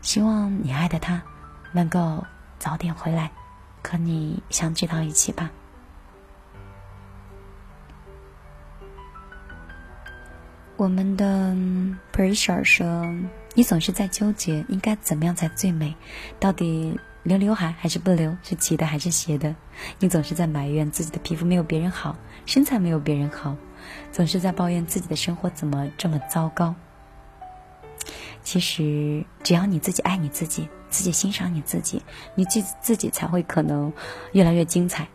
[0.01, 1.21] 希望你爱的他
[1.71, 2.25] 能够
[2.57, 3.29] 早点回来，
[3.83, 5.51] 和你相聚到一起吧。
[10.77, 11.55] 我们的
[12.13, 12.85] Pressure 说
[13.55, 15.95] ：“你总是在纠结应该怎么样才最美，
[16.39, 19.55] 到底留刘海还是不留，是齐的还是斜的？
[19.97, 22.15] 你总是在埋怨自己的皮肤没有别人好，
[22.45, 23.57] 身材没有别人好，
[24.11, 26.75] 总是在抱怨自己的生活怎么这么糟糕。”
[28.43, 32.03] 其实，只要你自己爱你自己，自己欣赏你自己，
[32.35, 33.91] 你自自己才会可能
[34.33, 35.07] 越来越精彩。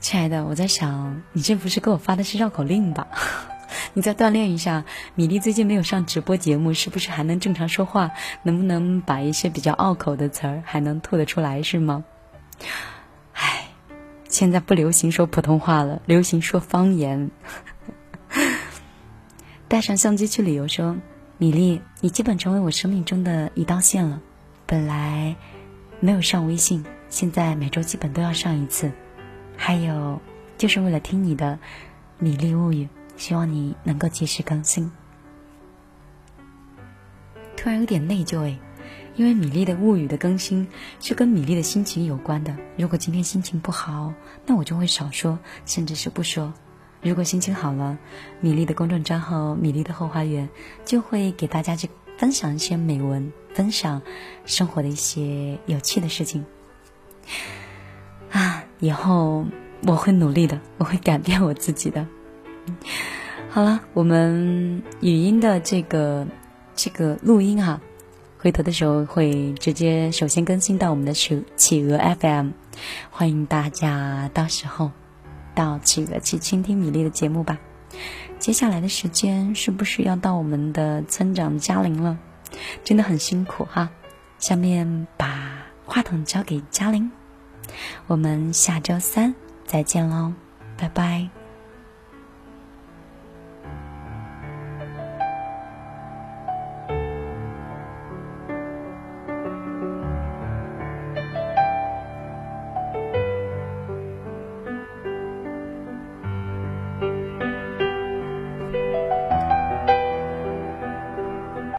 [0.00, 3.08] 亲爱的，我在想，你这不是给我发的是绕口令吧？
[3.94, 4.84] 你再锻炼一下。
[5.14, 8.12] 米粒最近没有上直播节目，是不是还能正常说话？
[8.42, 11.62] 能不能把一些比较拗口的词儿还能吐得出来？
[11.62, 12.04] 是吗？
[13.32, 13.68] 唉，
[14.28, 17.30] 现在不流行说普通话了，流行说方言。
[19.68, 20.96] 带上相机去旅游，说。
[21.36, 24.20] 米粒，你基本成为我生命中的一道线了。
[24.66, 25.36] 本来
[26.00, 28.90] 没有上微信，现在每周基本都要上一次。
[29.60, 30.18] 还有，
[30.56, 31.58] 就是为了听你的
[32.18, 32.84] 《米粒物语》，
[33.16, 34.90] 希望你能够及时更新。
[37.56, 38.56] 突然有点内疚哎，
[39.16, 40.66] 因为米粒的物语的更新
[41.00, 42.56] 是跟米粒的心情有关的。
[42.76, 44.14] 如果今天心情不好，
[44.46, 46.54] 那我就会少说，甚至是不说。
[47.02, 47.98] 如果心情好了，
[48.40, 50.48] 米粒的公众账号“米粒的后花园”
[50.86, 54.00] 就会给大家去分享一些美文，分享
[54.46, 56.46] 生活的一些有趣的事情。
[58.30, 59.46] 啊，以后
[59.86, 62.06] 我会努力的，我会改变我自己的。
[63.50, 66.26] 好了，我们语音的这个
[66.74, 67.80] 这个录音啊，
[68.38, 72.50] 回头的时候会直接首先更新到我们的企企鹅 FM，
[73.10, 74.90] 欢迎大家到时候。
[75.54, 77.58] 到企鹅去倾听米粒的节目吧。
[78.38, 82.16] 接下来的时间是不是要到我们的村长嘉玲了？
[82.84, 83.90] 真的很辛苦哈。
[84.38, 87.10] 下面把话筒交给嘉玲，
[88.06, 89.34] 我们下周三
[89.66, 90.32] 再见喽，
[90.76, 91.37] 拜拜。